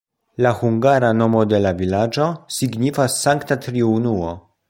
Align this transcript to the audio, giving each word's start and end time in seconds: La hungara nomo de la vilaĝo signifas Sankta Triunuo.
La 0.43 0.51
hungara 0.61 1.11
nomo 1.17 1.43
de 1.51 1.59
la 1.65 1.73
vilaĝo 1.81 2.27
signifas 2.57 3.21
Sankta 3.27 3.59
Triunuo. 3.67 4.35